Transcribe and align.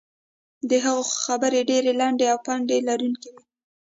د 0.69 0.71
هغه 0.85 1.03
خبرې 1.25 1.61
ډېرې 1.69 1.91
لنډې 1.99 2.25
او 2.33 2.37
پند 2.45 2.67
لرونکې 2.87 3.29
وې. 3.35 3.43